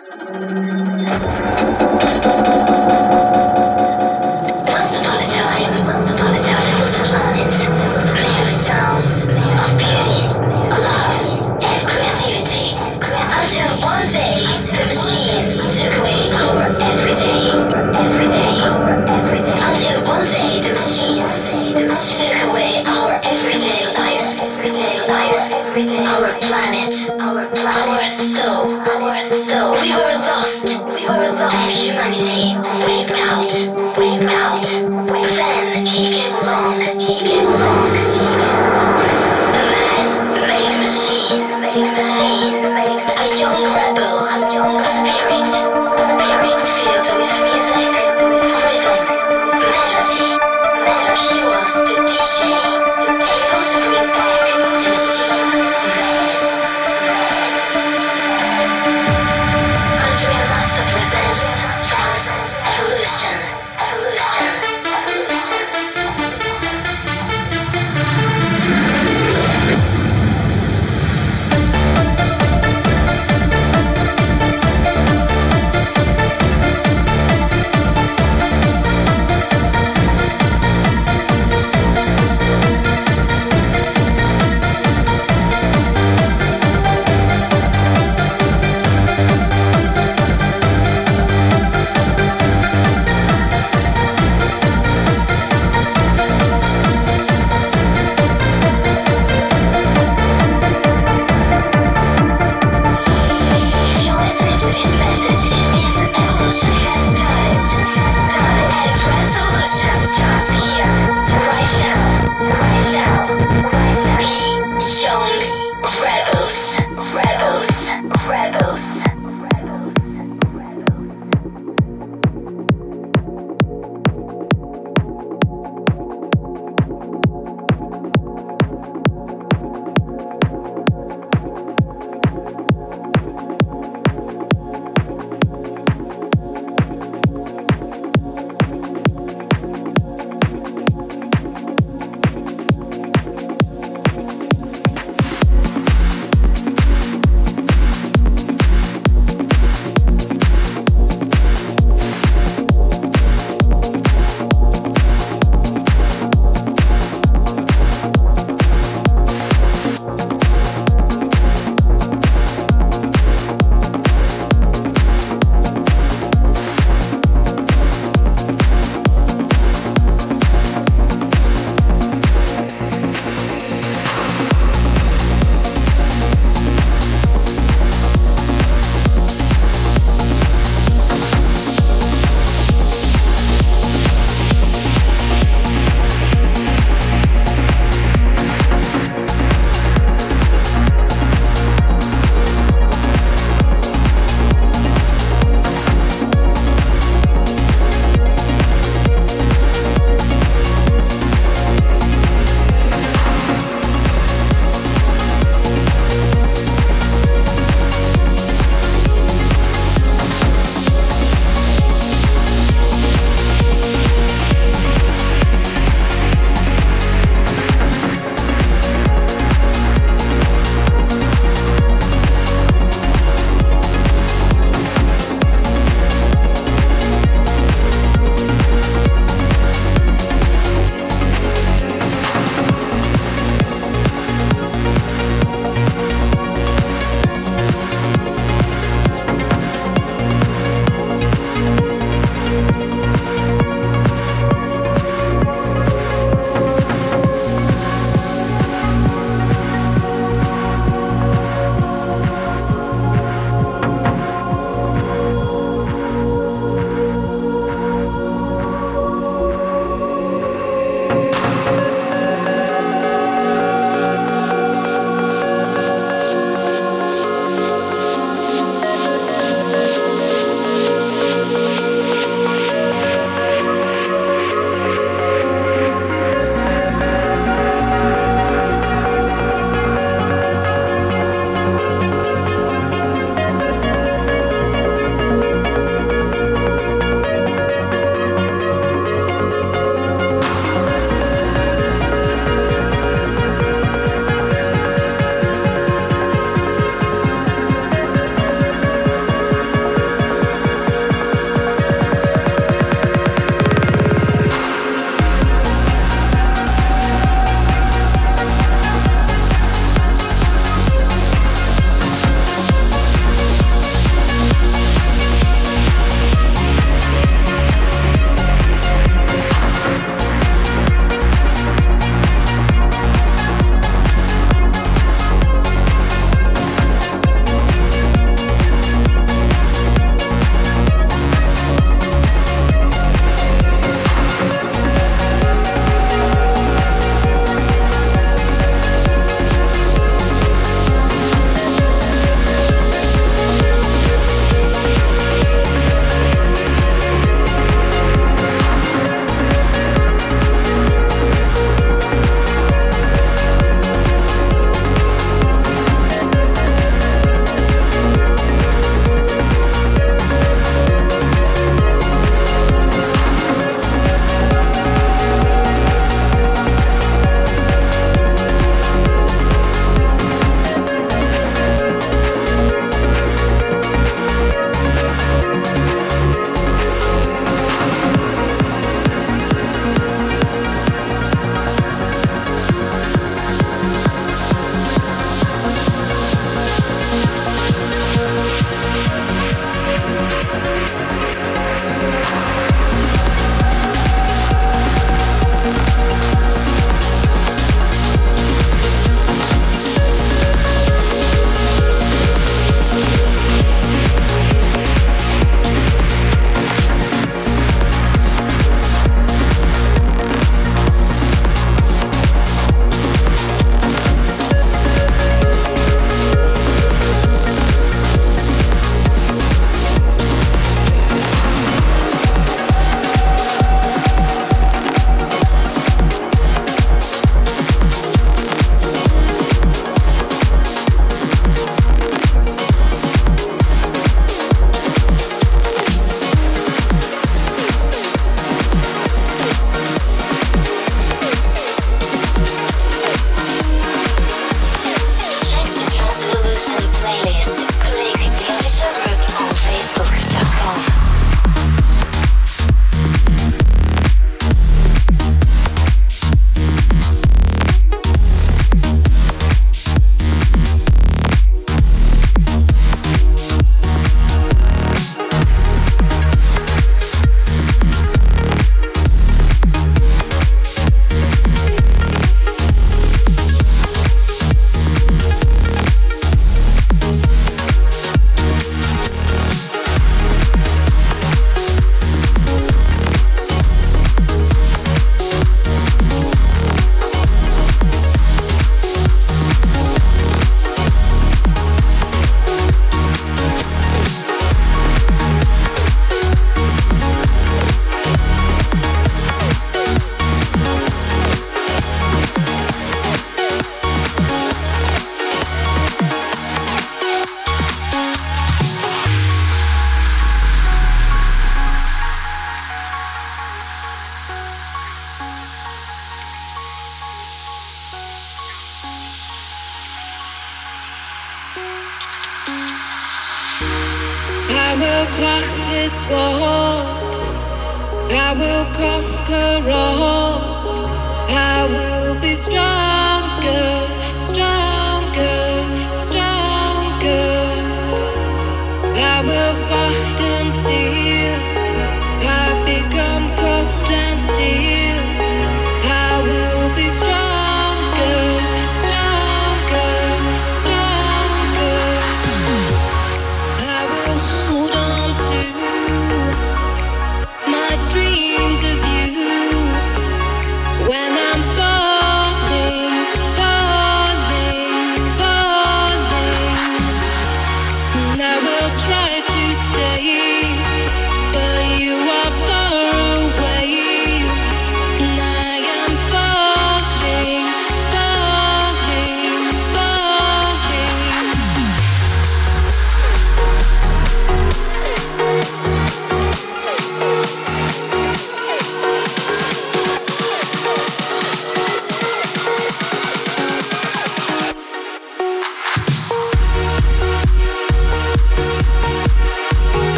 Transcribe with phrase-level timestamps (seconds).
[0.00, 1.57] Música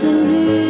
[0.00, 0.61] to live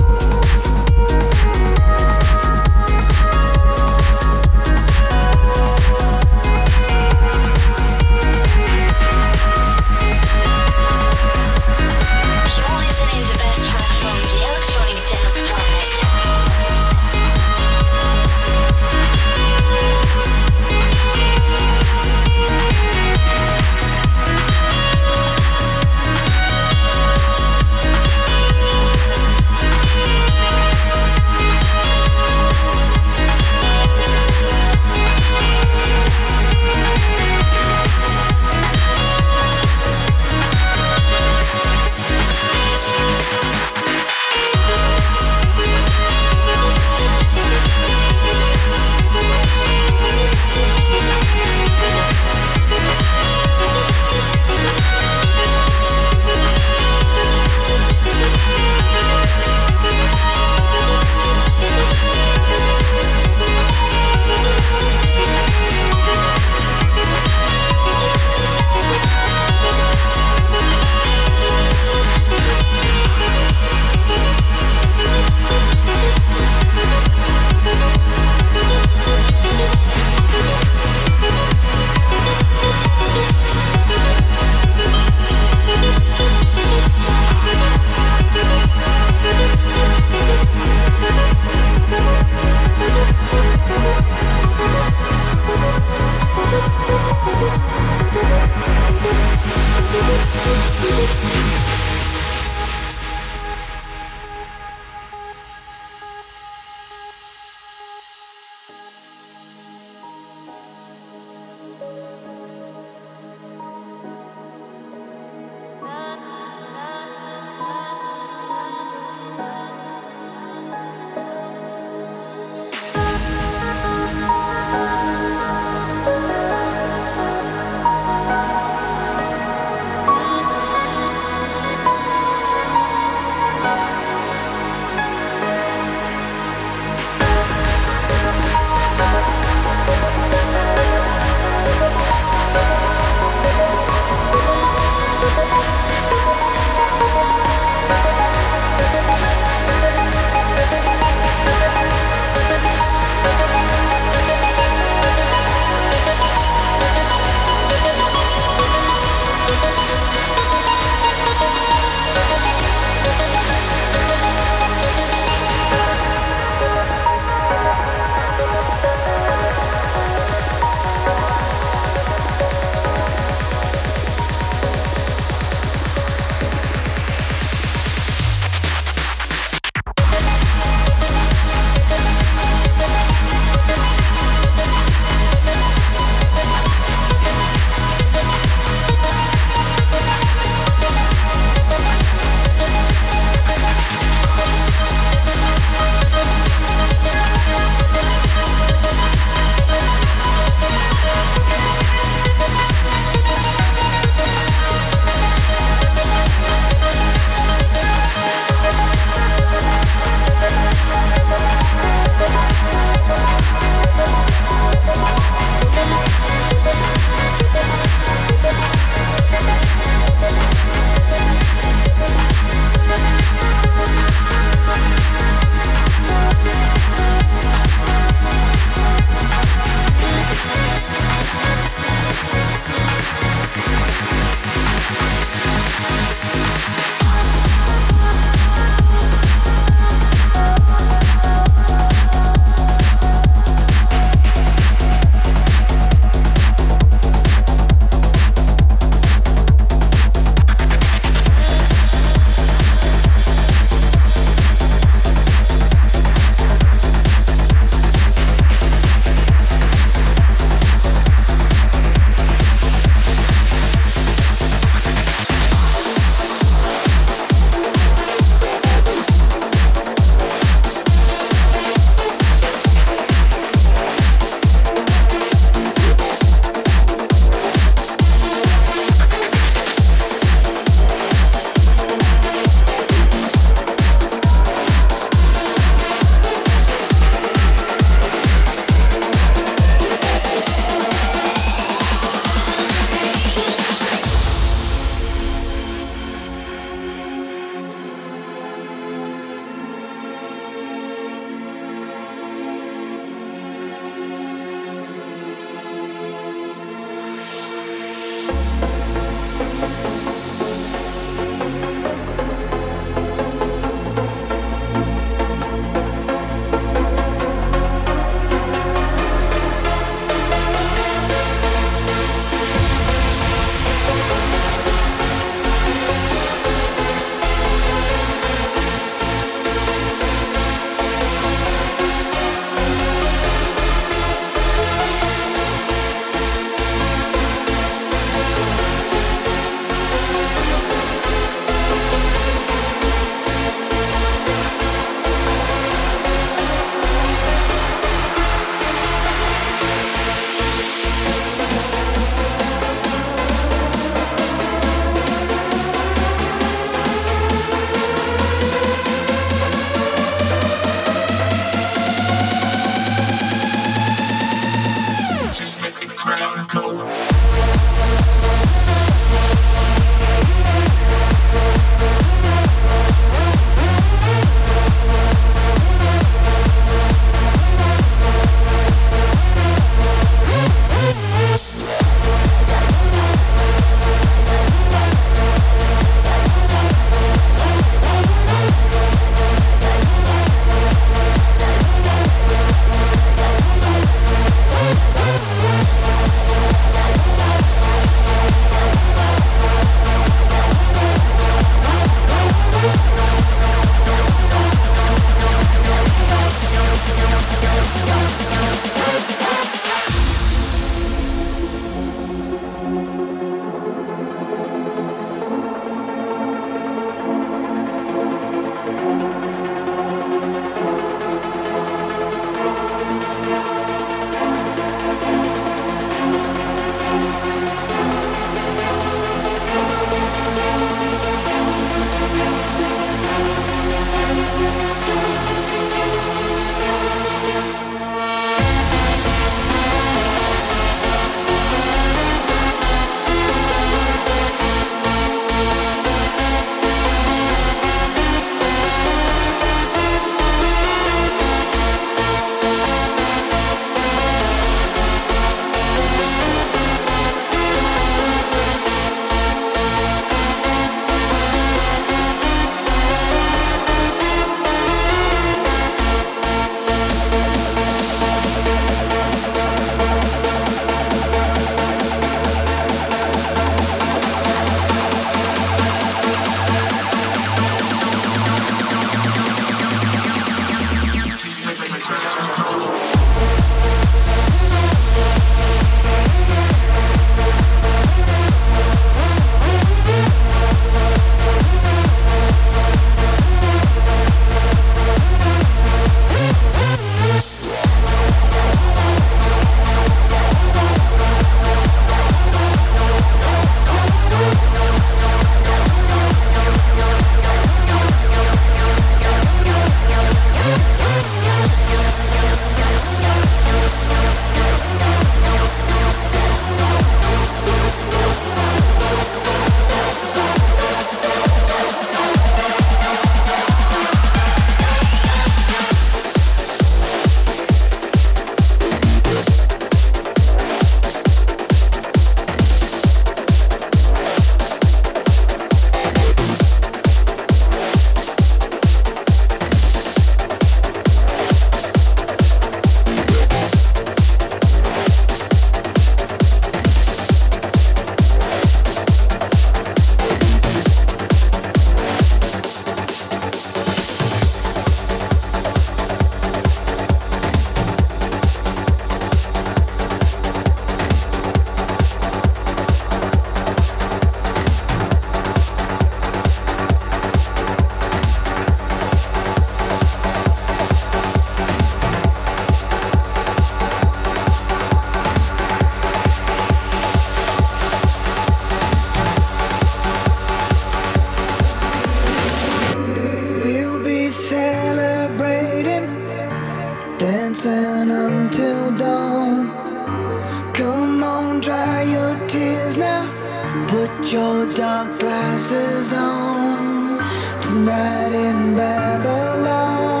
[593.71, 596.97] Put your dark glasses on
[597.41, 600.00] tonight in Babylon.